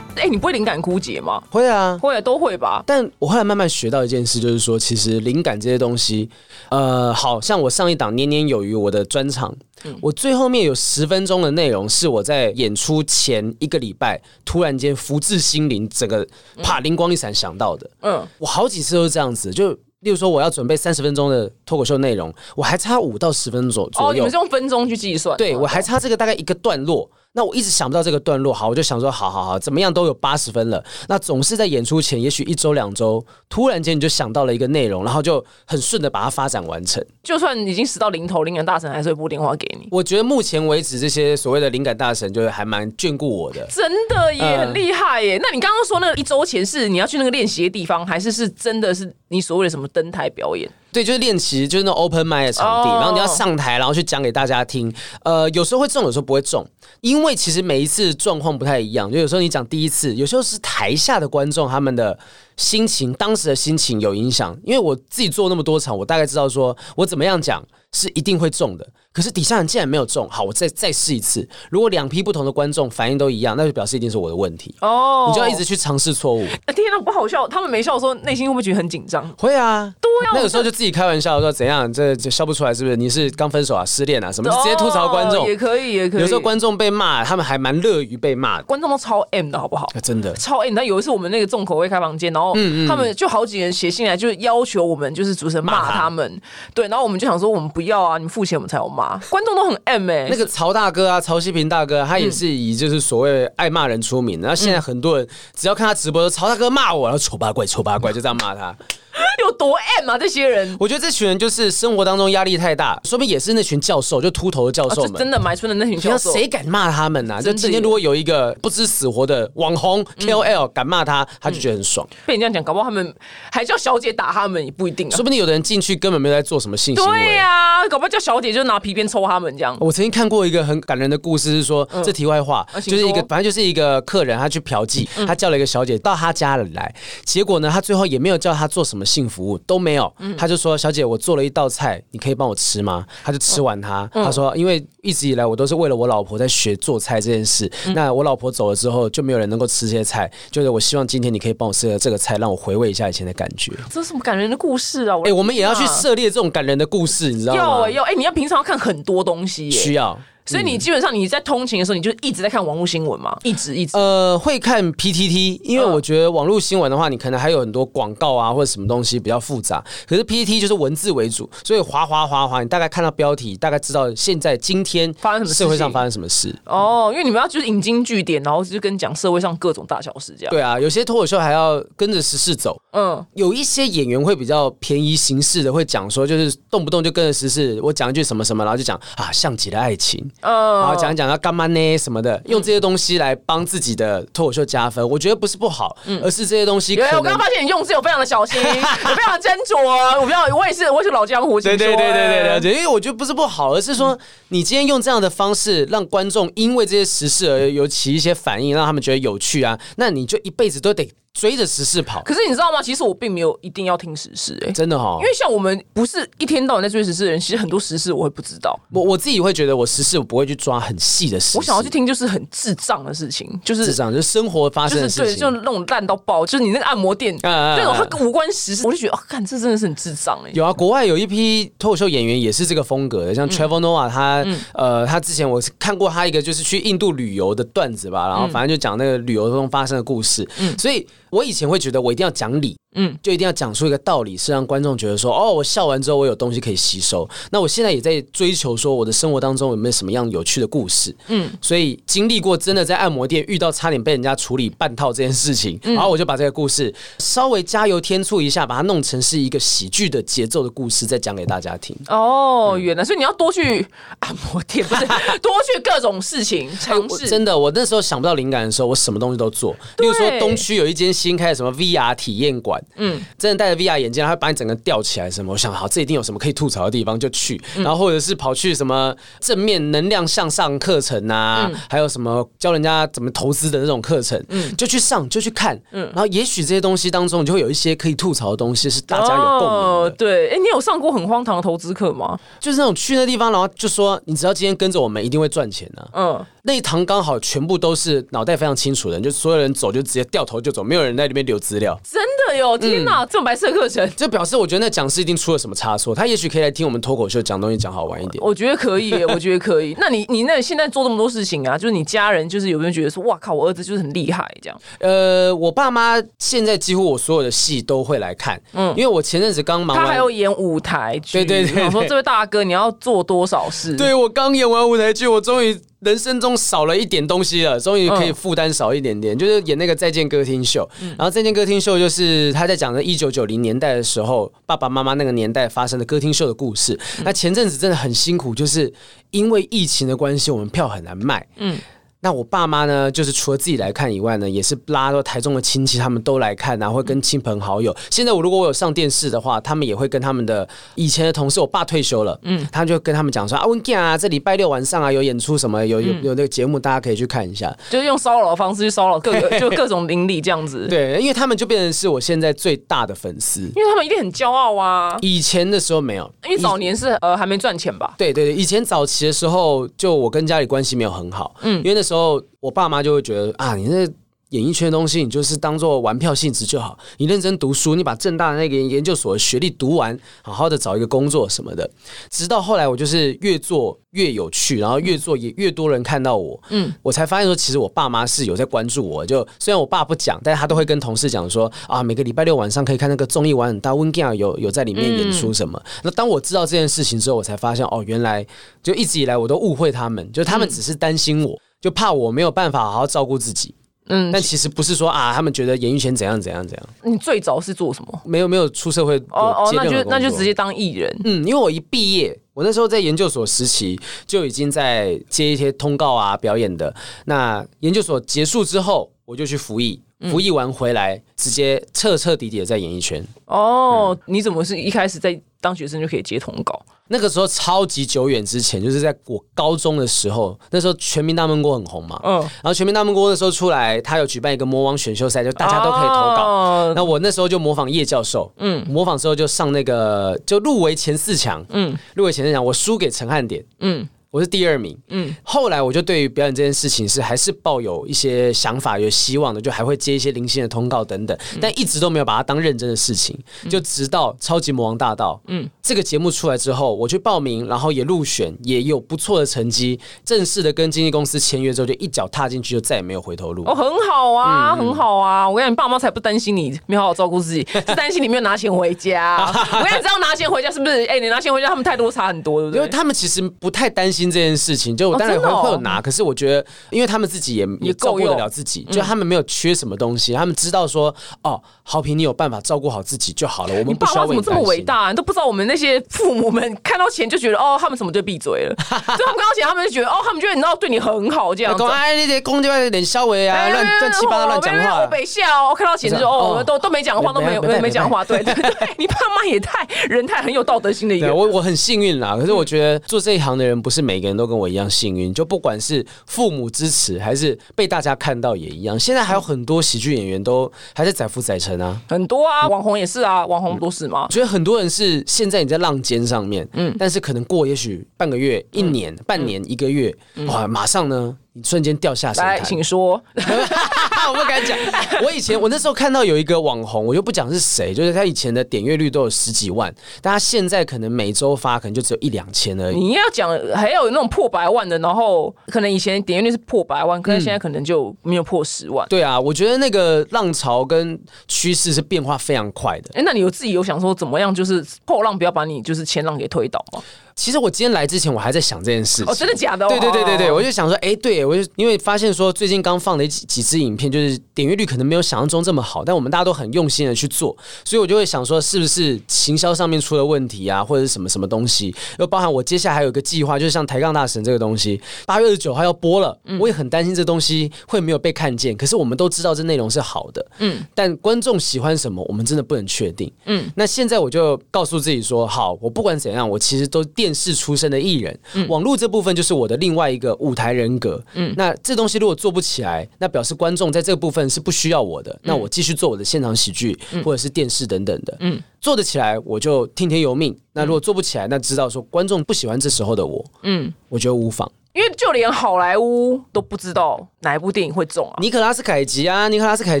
[0.14, 1.42] 哎，你不会灵感枯竭吗？
[1.50, 2.80] 会啊，会啊都会吧。
[2.86, 6.30] 但我后来慢慢学到一件事，就是说，其实灵感这些东西，
[6.68, 9.52] 呃，好像我上一档年年有余我的专场，
[10.00, 16.24] 我最后面有十分钟的内容是我在演出前一个礼拜突然间福至心灵，整个
[16.62, 17.90] 啪灵光一闪想到的。
[18.02, 19.76] 嗯，我好几次都是这样子，就。
[20.04, 24.10] 例如说，我要准备三十分钟的脱口秀内容，我还差五到十分钟左右。
[24.10, 25.36] 哦，你们是用分钟去计算？
[25.36, 27.10] 对，我还差这个大概一个段落。
[27.36, 30.82] 那我一直想不到这个段落，好，我就想说，好好好，怎么样都有八十分了。
[31.08, 37.04] 那总是在演出前，也许一周两周，突然间你就想到了一个内容，然后就很顺的把它发展完成。
[37.24, 39.88] 就算已经死到临头，灵感大神还是会拨电话给你。
[39.90, 43.66] 我觉得目前为止，这些所谓的灵感大神，就是还蛮眷顾我的。
[43.68, 45.36] 真的耶，很厉害耶。
[45.42, 50.70] 那你刚刚说那个一周前是你要去那个练习的地方，还是是真的是你所谓的什么登台表演？
[50.94, 54.94] 对，就是练习，就是那 open m i 的场地，然后你要上台，然后去讲给大家听。
[55.24, 56.64] 呃，有时候会中，有时候不会中，
[57.00, 59.10] 因为其实每一次状况不太一样。
[59.10, 62.16] 就有时候你讲第一次，有时候是台下的观众他们的
[62.56, 67.62] 心情，当时的心情有影响，因为我自己做那么多场，我大概知道说我怎么样讲
[67.92, 68.86] 是一定会中的。
[69.12, 71.48] 可是底下人竟然没有中，好，我再再试一次。
[71.70, 74.74] 如果两批不同的观众反应都一样，那就表示一定是我的问题。
[74.80, 76.44] 哦你就要一直去尝试错误。
[76.66, 77.46] 啊天哪，不好笑！
[77.46, 79.26] 他们没笑的时候，内心会不会觉得很紧张？
[79.38, 82.96] 会啊，对啊那个时候就自己开玩笑说怎样，这这笑不出来是不是？
[82.96, 85.48] 你是刚分手啊，失恋啊，什么就直接吐槽观众哦。
[85.48, 86.22] 也可以，也可以。
[86.22, 88.64] 有时候观众被骂，他们还蛮乐于被骂的。
[88.64, 89.86] 观众都超 M 的好不好？
[89.94, 90.74] 啊真的，超 M。
[90.74, 92.43] 但有一次我们那个重口味开房间，然后
[92.88, 96.40] 他们就好几人写信来，就是要求我们就是主持人骂骂他他们。
[96.74, 99.16] 对，然后我们就想说我们不要啊，你们付钱我们才有骂。
[99.30, 104.48] 观众都很 M 哎、那个曹大哥啊，曹希平大哥，他也是以就是所谓爱骂人出名的。
[104.48, 108.76] 然后现在很多人只要看他直播，说曹大哥骂我，然后丑八怪，丑八怪，就这样骂他。
[109.42, 110.18] 有多 M 啊？
[110.18, 110.76] 这些人。
[110.78, 115.12] 我觉得这群人就是生活当中压力太大，说明也是那群教授，就秃头的教啊，授们。
[115.12, 122.06] 就真的埋村的那群教授，谁敢骂他们呐、就今天如果有一个不知死活的网红 KOL 敢骂他，他就觉得很爽。
[122.26, 123.14] 被你这样讲，搞不好他们
[123.50, 125.22] 还叫小姐打他们也不一定啊说。
[125.22, 127.18] 不定有的人进去根本没有在做什么性行为。
[127.24, 129.76] 对呀、搞不好叫小姐就拿皮鞭抽他们这样。
[129.80, 155.16] 我曾经看过一个很感人的故事，是说、这题外话，就是一个反正就是一个客人，他去嫖妓，他叫了一个小姐到他家里来，结果呢，他最后也没有叫他做什么性服务，都没有，他就说：“小姐，我做了一道菜，你可以帮我吃吗？”他就吃完它，他说：“因为一直以来我都是为了我老婆在学做菜这件事，那我老婆走了之后，就没有人能够吃这些菜，就是我希望今天你可以帮我吃了这个菜，让我回味一下以前的感觉。”这是什么感人的故事啊？
[155.24, 157.90] 哎、我们也要去涉猎这种感人的故事，你知道吗要哎、？
[157.90, 160.18] 要哎、你要平常要看很多东西耶、需要。
[160.46, 163.96] 所以你基本上你在通勤的时候，你就一直在看网络新闻嘛，一直一直。
[163.96, 169.82] 呃，会看 PTT，因为嗯我觉得网络新闻的话，你可能还有很多广告啊或者什么东西比较复杂。
[170.06, 176.54] 可是 PTT 就是文字为主，所以滑滑滑滑，你大概看到标题，大概知道现在今天发生什么社会上发生什么事。
[176.66, 180.50] 哦，因为你们要就是引经据典，然后就跟讲社会上各种大小事这样。
[180.50, 182.76] 对啊，有些脱口秀还要跟着时事走。
[182.92, 195.06] 嗯，有一些演员会比较便宜形式的，会讲说，就是动不动就跟着时事，我讲一句什么什么，然后就讲啊，像极了爱情，嗯然后讲一讲要干嘛呢什么的，用这些东西来帮自己的脱口秀加分。
[195.08, 200.18] 我觉得不是不好，而是这些东西可有，我刚刚发现你用字有非常的小心，有 非常的斟酌啊。
[200.18, 204.18] 我不要，我也是，我也是老江湖，对对对对对对哎对，因为我觉得不是不好，而是说
[204.48, 212.80] 你今天用这样的方式让观众因为这些时事而有起一些反应，让他们觉得有趣啊，那你就一辈子都得追着时事跑，可是你知道吗？
[212.80, 218.78] 其实我并没有一定要听时事，哎，真的哈、因为像我们不是一天到晚在追时事的人，其实很多时事我会不知道。
[218.92, 225.36] 我我自己会觉得我时事我不会去抓很细的时事，我想要去听就是很智障的事情，就是智障，就是生活发生的事情。
[225.36, 227.76] 就是那种烂到爆，就是你那个按摩店啊啊啊。
[227.76, 230.50] 那种它无关时事，我就觉得啊，看这真的是很智障哎。
[230.54, 242.76] 有啊，国外有一批脱口秀演员也是这个风格的，像 Trevor Noah，他、呃，他之前我看过他一个就是去印度旅游的段子吧，然后反正就讲那个旅游中发生的故事，所以我以前会觉得我一定要讲理。
[242.94, 247.28] 嗯，就一定要讲出一个道理，是让观众觉得说，哦，我笑完之后我有东西可以吸收。
[247.50, 251.14] 那我现在也在追求说，我的生活当中有没有什么样有趣的故事？
[251.28, 261.96] 嗯，所以经历过真的在按摩店遇到差点被人家处理半套这件事情，然后我就把这个故事稍微加油添醋一下，把它弄成是一个喜剧的节奏的故事，再讲给大家听。
[262.08, 263.86] 哦，原来所以你要多去
[264.20, 265.06] 按摩店，不是
[265.42, 267.08] 多去各种事情尝试。
[267.10, 269.74] 我真的，我那时候想不到灵感的时候，我什么东西都做。
[269.98, 275.52] 例如说，东区有一间新开的什么 VR 体验馆，嗯，真的戴着 VR 眼镜，它会把你整个吊起来什么。
[275.52, 277.60] 我想，好，这一定有什么可以吐槽的地方，就去。
[277.76, 284.42] 然后或者是跑去什么正面能量向上课程啊，还有什么教人家怎么投资的那种课程，
[284.76, 285.80] 就去上，就去看。
[285.92, 289.66] 嗯然后也许这些东西当中，你就会有一些可以吐槽的东西，是大家有共鸣的。
[289.66, 292.38] 哦对，哎，你有上过很荒唐的投资课吗？
[292.60, 296.08] 就是那种去那地方，然后就说，你只要今天跟着我们，一定会赚钱啊。
[296.12, 301.98] 嗯，那一堂刚好全部都是脑袋非常清楚的人，就所有人走就直接掉头就走，没有人在里面留资料。
[302.04, 304.08] 真的哟，天嗯哪，这种白色课程。
[304.16, 308.42] 就表示我觉得那讲师一定出了什么差错，他也许可以来听我们脱口秀讲东西讲好玩一点。
[308.44, 309.94] 我觉得可以耶，我觉得可以。
[309.98, 314.80] 那你你那现在做这么多事情啊，就是你家人就是有没有觉得说，哇靠，我儿子就是很厉害这样？
[315.00, 320.18] 呃，我爸妈现在几乎我所有的戏都会来看，嗯，因为我前阵子刚忙他还完。
[320.18, 323.96] 有演舞台剧，对对对对我说这位大哥你要做多少事？
[323.96, 330.88] 对我刚演完舞台剧，我终于人生中少了一点东西了，终于可以嗯负担少一点点，就是演那个《再见歌厅秀》。
[331.16, 336.98] 然后《再见歌厅秀》就是他在讲的一九九零年代的时候，爸爸妈妈那个年代发生的歌厅秀的故事。
[337.24, 338.92] 那前阵子真的很辛苦，就是
[339.30, 341.46] 因为疫情的关系，我们票很难卖。
[341.56, 341.78] 嗯。
[342.24, 347.94] 那我爸妈呢，就是除了自己来看以外呢，也是拉到台中的亲戚，他们都来看啊，会跟亲朋好友。
[348.10, 357.70] 现在我如果我有上电视的话，他们也会跟他们的以前的同事，我爸退休了，嗯，他就跟他们讲说啊，温健啊，这礼拜六晚上啊有演出什么，有有有那个节目，大家可以去看一下。
[357.90, 360.86] 就是用骚扰的方式去骚扰各个， 就各种邻里这样子。
[360.88, 365.14] 对，因为他们就变成是我现在最大的粉丝，因为他们一定很骄傲啊。
[365.20, 368.14] 以前的时候没有，因为早年是呃还没赚钱吧？
[368.16, 372.13] 对对对，以前早期的时候，就我跟家里关系没有很好，嗯，因为那时候
[372.60, 374.06] 我爸妈就会觉得啊，你那
[374.50, 381.90] 演艺圈的东西，你就是当做玩票性质就好，你认真读书，你把正大的那个研究所的学历读完，好好的找一个工作什么的。
[382.30, 389.26] 直到后来，我就是越做越有趣，然后越做也越多人看到我，嗯，我才发现说，其实我爸妈是有在关注我。
[389.26, 395.82] 就虽然我爸不讲，但是他都会跟同事讲说啊，每个礼拜六晚上可以看那个综艺玩很大，温 g 有有在里面演出什么。
[396.04, 398.46] 那当我知道这件事情之后，我才发现哦，原来
[398.84, 403.74] 就一直以来我都误会他们，就他们只是担心我，就怕我没有办法好好照顾自己。
[404.06, 406.88] 嗯，但其实不是说啊，他们觉得演艺圈怎样怎样怎样。
[407.02, 408.22] 你最早是做什么？
[408.24, 411.14] 没有没有出社会哦哦，那就那就直接当艺人。
[411.24, 416.94] 嗯，因为我一毕业，我那时候在研究所实习就已经在接一些通告啊表演的。
[417.26, 423.22] 那研究所结束之后，我就去服役，服役完回来直接彻彻底底的在演艺圈。
[423.44, 426.78] 哦，你怎么是一开始在当学生就可以接通稿？
[427.08, 432.20] 那个时候超级久远之前，就是在我高中的时候，那时候《全民大闷锅》很红嘛。
[432.22, 432.38] 嗯。
[432.40, 436.92] 然后《全民大闷锅》那时候出来，他有举办一个魔王选秀赛，就大家都可以投稿。
[436.94, 444.06] 那我那时候就模仿叶教授，嗯，模仿之后就上那个就入围前四强，嗯，入围前四强，我输给陈汉典，嗯。
[444.34, 453.38] 我是第二名，嗯，后来我就对于表演这件事情是还是抱有一些想法、有希望的，就还会接一些零星的通告等等，但一直都没有把它当认真的事情。
[453.70, 463.62] 就直到《超级魔王大道》嗯这个节目出来之后，我去报名，然后也入选，也有不错的成绩，正式的跟经纪公司签约之后，就一脚踏进去，就再也没有回头路。
[463.66, 465.48] 哦，很好啊，很好啊！
[465.48, 469.36] 我跟你爸妈才不担心你没好好照顾自己，是担心你没有拿钱回家。
[469.78, 471.04] 我跟你知道拿钱回家是不是？
[471.04, 472.78] 哎，你拿钱回家，他们态度差很多，对不对？
[472.78, 474.23] 因为他们其实不太担心。
[474.30, 483.74] 这件事情，就我当然会会有拿，可是我觉得，因为他们自己也也照顾得了自己，就他们没有缺什么东西，他们知道说，哦，好评你有办法照顾好自己就好了。
[483.74, 485.10] 我们不需要怎么这么伟大？
[485.10, 488.74] 你都不知道我们那些父母们看到钱就觉得，哦，他们什么就闭嘴了。
[488.78, 491.76] 就他们看到钱，他们就觉得，哦，他们觉得你知道对你很好这样。
[491.76, 495.00] 公 哎，那些公就有点稍微啊，乱乱七八糟乱讲话。
[495.02, 498.24] 我北笑，我看到钱就哦，都都没讲话，都没有没讲话。
[498.24, 501.34] 对对 对，你爸妈也太人太很有道德心的一个。
[501.34, 504.88] 我我很幸运啦，可是我觉得做这一行的人不是每个人都跟我一样。
[504.88, 508.98] 幸运，就不管是父母支持，还是被大家看到也一样。
[508.98, 514.26] 现在还有很多喜剧演员都还在载浮载沉啊，很多啊，网红也是啊，网红都是吗？
[514.30, 520.14] 觉得很多人是现在你在浪尖上面，嗯，但是可能过也许半个月、一年、半年、一个月，
[520.46, 521.36] 哇，马上呢。
[521.56, 523.22] 你瞬间掉下神坛，请说。
[524.28, 524.76] 我不敢讲。
[525.22, 532.96] 我以前我那时候看到有一个网红，我就不讲是谁，就是他以前的点阅率都有十几万，但他现在可能每周发可能就只有一两千而已。
[532.96, 539.06] 你要讲还有那种破百万的，然后可能以前点阅率是破百万，可是现在可能就没有破十万。
[539.08, 543.10] 对啊，我觉得那个浪潮跟趋势是变化非常快的。
[543.14, 547.02] 哎，那你有自己有想说怎么样，就是后浪不要把你就是前浪给推倒吗？
[547.36, 549.24] 其实我今天来之前，我还在想这件事。
[549.26, 549.86] 哦，真的假的？
[549.88, 561.94] 对对对对对，我就想说，哎，对我就因为发现说，最近刚放的几几支影片，就是点阅率可能没有想象中这么好，但我们大家都很用心的去做，所以我就会想说，是不是行销上面出了问题啊，或者是什么什么东西？
[562.18, 568.76] 又包含我接下来还有一个计划，就是像抬杠大神这个东西，八月二十九号要播了，我也很担心这东西会没有被看见。
[568.76, 573.70] 可是我们都知道这内容是好的，嗯，但观众喜欢什么，我们真的不能确定，嗯。
[573.74, 578.04] 那现在我就告诉自己说，好，我不管怎样，我其实都电视出身的。
[578.04, 581.24] 艺人，网络这部分就是我的另外一个舞台人格。
[581.32, 585.40] 嗯，那这东西如果做不起来，那表示观众在这个部分是不需要我的。
[585.42, 588.36] 那我继续做我的现场喜剧，或者是电视等等的。
[588.40, 590.54] 嗯，做得起来我就听天由命。
[590.74, 593.42] 那如果做不起来，那知道说观众不喜欢这时候的我。
[593.62, 594.70] 嗯，我觉得无妨。
[594.92, 598.34] 因为就连好莱坞都不知道哪一部电影会中啊！
[598.40, 600.00] 尼克拉斯凯奇啊，尼克拉斯凯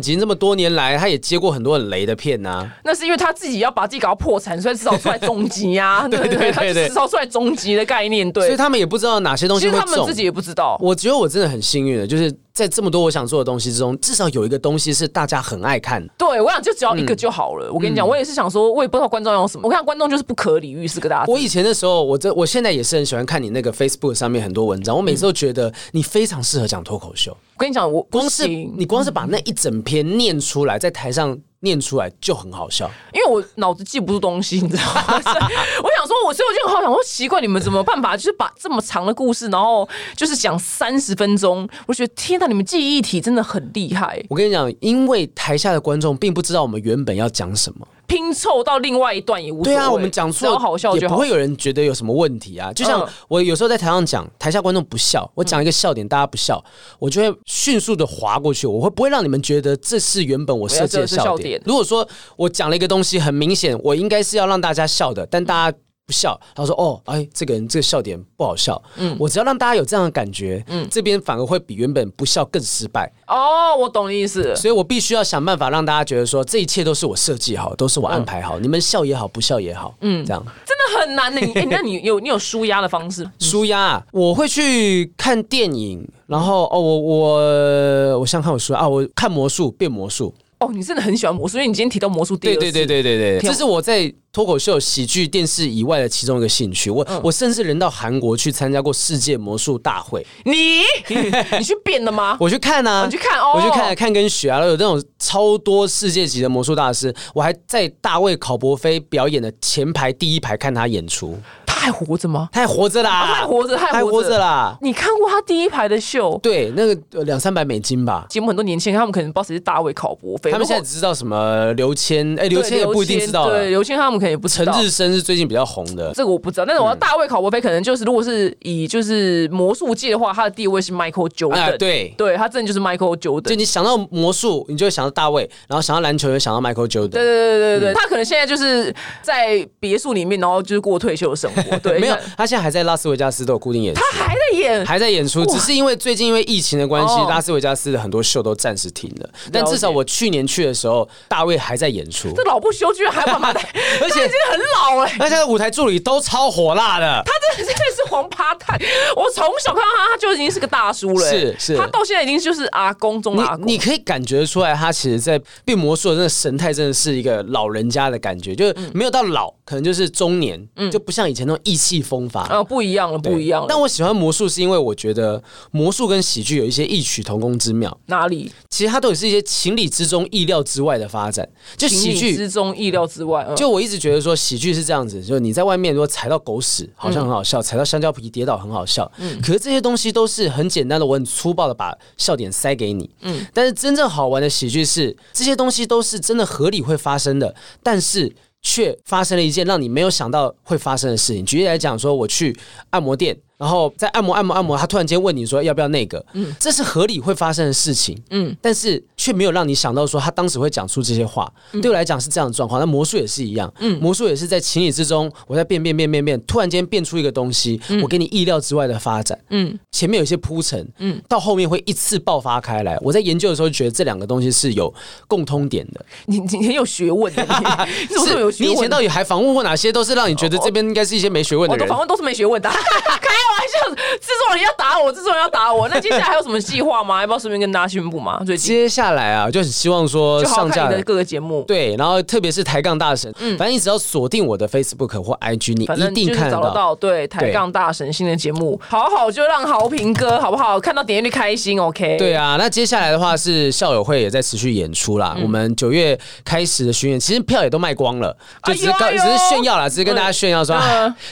[0.00, 2.68] 奇这么多年来，他也接过很多很雷的片呐。
[2.82, 6.06] 那是因为他自己要把自己搞到破产，所以至少出来终极啊！
[6.08, 8.30] 对对对对，至少出来终极的概念。
[8.32, 9.80] 对，所以他们也不知道哪些东西会中。
[9.80, 10.76] 他们自己也不知道。
[10.80, 12.34] 我觉得我真的很幸运的，就是。
[12.54, 16.00] 在这么多我想做的东西之中，至少有一个东西是大家很爱看。
[16.16, 17.68] 对，我想就只要一个就好了。
[17.72, 19.66] 我跟你讲，我也是想说，我也不知道观众要什么。
[19.66, 21.24] 我看观众就是不可理喻，是个大。
[21.26, 24.96] 我以前的时候，我这我现在也是很喜欢看你那个 Facebook 上面很多文章。
[24.96, 27.33] 我每次都觉得你非常适合讲脱口秀。
[27.56, 32.90] 我跟你讲，我光是你光是把那一整篇念出来，在台上念出来就很好笑。
[33.12, 35.02] 因为我脑子记不住东西，你知道吗？
[35.14, 47.86] 我想说，我所以我就很好想说，奇怪，你们怎么办法，就是把这么长的故事，然后就是讲三十分钟，我觉得天哪，你们记忆体真的很厉害，我跟你讲，因为台下的观众并不知道我们原本要讲什么。
[48.06, 49.74] 拼凑到另外一段也无所谓。
[49.74, 52.72] 对啊，我们讲错只要好笑就不会有人觉得有什么问题啊。
[52.72, 56.62] 就像嗯我有时候在台上讲，台下观众不笑，我讲一个笑点，大家不笑，
[56.98, 61.60] 我就会迅速的划过去，我会不会让你们觉得这是原本我设计的笑点？
[61.64, 65.78] 如果说我讲了一个东西，很明显我应该是要让大家笑的，但大家。
[66.06, 73.10] 不笑，他说：“哦，哎，这个人这个笑点不好笑。”嗯，我只要让大家有这样的感觉，嗯，这边反而会比原本不笑更失败。
[73.26, 74.54] 哦，我懂你意思。
[74.54, 80.44] 所以我必须要想办法让大家觉得说，这一切都是我设计好，都是我安排好，你们笑也好，不笑也好，嗯，这样。
[80.66, 81.40] 真的很难的。
[81.40, 83.26] 你哎 那你有你有舒压的方式？
[83.38, 92.60] 舒压啊，我会去看电影，然后哦，我我我想看我书啊，我看魔术变魔术，哦，你真的很喜欢魔术，因为你今天提到魔术第二次。
[92.60, 96.90] 对对对对对对，这是我在脱口秀、喜剧、电视以外的其中一个兴趣。
[96.90, 97.20] 我、嗯。
[97.22, 100.82] 我甚至人到韩国去参加过世界魔术大会，你？
[101.58, 102.36] 你去变了吗？
[102.40, 103.52] 我去看啊，你去看哦。
[103.54, 112.48] 我去看看跟学啊，然后有那种超多世界级的魔术大师，我还在大卫考伯菲表演的前排第一排看他演出，他还活着吗？
[112.52, 114.38] 他还活着啦，还活着，还活着。
[114.38, 114.76] 啦。
[114.80, 116.38] 你看过他第一排的秀？
[116.42, 118.26] 对，那个呃两三百美金吧。
[118.28, 124.72] 节目很多年轻人，他们可能不知道谁是大卫考伯菲，他们现在只知道什么刘谦，哎，刘谦也不一定知道对，刘谦他们可能也不知道。
[124.72, 132.14] 陈日升是最近比较红的，这个我不知道，但是我要大卫考伯菲可能就是，如果是以就是魔术界的话，他的地位是 Michael Jordan，、哎，对。
[132.16, 133.54] 对他真的就是 Michael 就 Jordan。
[133.54, 137.08] 你想到魔术，你就会想到大卫，然后想到篮球，就想到 Michael Jordan。
[137.08, 141.73] 对对对对嗯对，他可能现在就是在别墅里面，然后就是过退休的生活。
[141.80, 149.28] 对，没有，他现在还在拉斯维加斯都有固定演出，他还在演，还在演出，只是因为最近因为疫情的关系哦，拉斯维加斯的很多秀都暂时停了。
[149.52, 153.60] 但至少我去年去的时候，大卫还在演出，这老不休居然还有办法在，
[154.02, 157.22] 而且已经很老了、而且舞台助理都超火辣的。
[157.24, 158.76] 他真的真的是黄趴太，
[159.16, 163.66] 我从小看到他，他就已经是个大叔了、是是他到现在已经就是阿公中的阿公。
[163.66, 172.42] 你你可以感觉出来，他其实在变魔术的那个神态，真的是一个老人家的感觉，就是没有到老，可能就是中年，就不像以前那种意气风发。
[172.42, 173.66] 啊不一样了，不一样了。
[173.68, 177.98] 但我喜欢魔术，是因为我觉得魔术跟喜剧有一些异曲同工之妙。
[178.06, 181.48] 哪里其实它都是一些情理之中、意料之外的发展。
[181.76, 183.44] 就喜剧，之中，意料之外。
[183.48, 189.10] 嗯就我一直觉得说，喜剧是这样子，就是你在外面如果踩到狗屎，好像很好笑；踩到香蕉皮跌倒很好笑。
[189.18, 193.08] 嗯可是这些东西都是很简单的，我很粗暴的把笑点塞给你。
[193.20, 198.34] 嗯，但是真正好玩的喜剧是，这些东西都是真的合理会发生的，但是。
[198.64, 201.44] 却发生了一件让你没有想到会发生的事情。
[201.44, 202.56] 举例来讲，说我去
[202.90, 211.50] 按摩店，然后在按摩按摩按摩，他突然间问你说要不要那个，嗯，这是合理会发生的事情，嗯，但是却没有让你想到说他当时会讲出这些话。
[211.80, 222.98] 对我来讲是这样的状况，那魔术也是一样，嗯，魔术也是在情理之中，我在变变变变变，突然间变出一个东西，我给你意料之外的发展，嗯，前面有一些铺陈，嗯，到后面会一次爆发开来。
[223.00, 224.92] 我在研究的时候觉得这两个东西是有
[225.26, 226.04] 共通点的。
[226.26, 227.42] 你你很有学问的，
[227.88, 228.72] 你你怎么有学问？
[228.72, 231.88] 你以前到底还访问过哪些都是让你觉得这边应该是一些没学问的人？
[231.88, 231.98] 访？
[232.00, 232.76] 问都是没学问的，开
[233.54, 235.88] 玩笑，制作人要打我，制作人要打我。
[235.88, 237.20] 那接下来还有什么计划吗？
[237.20, 238.42] 要不要顺便跟大家宣布吗？
[238.44, 246.94] 最近接下来啊，就是希望说上架的各个节目，对，然后特别是抬杠大神，反正你只要锁定我的 Facebook 或 IG，你一定看得到。
[246.96, 250.78] 对，抬杠大神新的节目，好好就让豪平哥好不好？
[250.80, 252.16] 看到点阅率开心，OK？
[252.18, 255.36] 对啊，那接下来的话是校友会也在持续演出嗯啦。
[255.42, 260.76] 我们九月开始的巡演，其实票也都卖光了，就只是只是炫耀啦，只是跟大家炫耀说，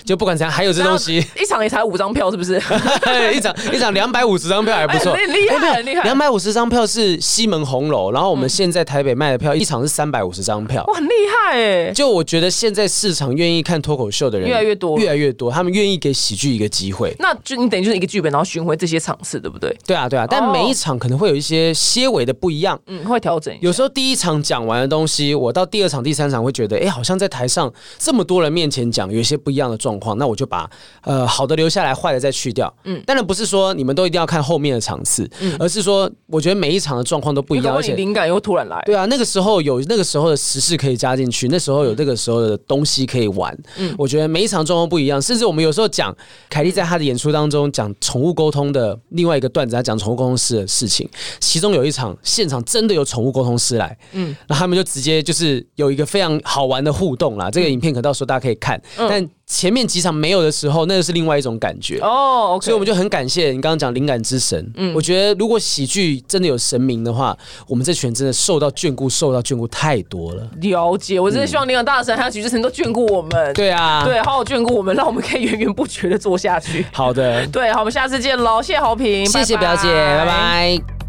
[0.05, 1.25] 就不管怎样，还有这东西。
[1.41, 2.55] 一场也才五张票，是不是？
[3.37, 10.83] 一场一场 两百五十张票还不错，厉害很厉害两百五十张票是西门红楼，然后我们现在台北卖的票一场是三百五十张票。
[10.87, 11.91] 哇，很厉害哎！
[11.93, 17.15] 就我觉得现在市场愿意看脱口秀的人越来越多越来越多，他们愿意给喜剧一个机会。
[17.19, 19.77] 那就你等于就是一个剧本，然后巡回这些场次，对不对？
[19.87, 22.79] 对啊，对啊，但每一场可能会有一些些微的不一样。
[22.87, 23.55] 嗯，会调整。
[23.61, 30.69] 有时候第一场讲完的东西，我到第二场、第三场会觉得，哎，好像在台上这么多人面前讲，有一些不一样的状况，那我就把
[31.03, 32.73] 呃好的留下来，坏的再去掉。
[32.85, 43.57] 嗯，当然不是说你们都一定要看后面的场次，嗯而是说我觉得每一场的状况都不一样，而且灵感又突然来，对啊，那个时候有那个时候的时事可以加进去，那时候有那个时候的东西可以玩。
[43.77, 46.15] 嗯，我觉得每一场状况不一样，甚至我们有时候讲
[46.49, 51.09] 凯莉在她的演出当中讲宠物沟通的另外一个段子，她讲宠物沟通师的事情，
[51.41, 57.51] 其中有一场现场真的有宠物沟通师来，嗯，那他们就直接就是有一个非常好玩的互动啦。
[57.51, 59.29] 这个影片可到时候大家可以看，但。
[59.53, 61.99] 前面几场没有的时候，那就是另外一种感觉。
[62.01, 64.73] 哦所以我们就很感谢你刚刚讲灵感之神。
[64.77, 67.37] 嗯，我觉得如果喜剧真的有神明的话，
[67.67, 70.49] 我们这群人真的受到眷顾，受到眷顾太多了。
[70.61, 73.53] 了解，我真的希望灵感大神还有许志成都眷顾我们。
[73.53, 76.87] 对啊，对，好好眷顾我们，让我们可以源源不绝的做下去。
[76.93, 81.02] 好的，对，好，我们下次见喽，谢谢好评，谢谢表姐，拜拜。